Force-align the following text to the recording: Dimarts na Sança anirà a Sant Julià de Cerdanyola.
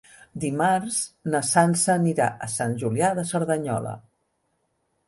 Dimarts 0.43 0.97
na 1.35 1.41
Sança 1.49 1.93
anirà 1.97 2.31
a 2.47 2.51
Sant 2.55 2.75
Julià 2.85 3.13
de 3.21 3.31
Cerdanyola. 3.35 3.97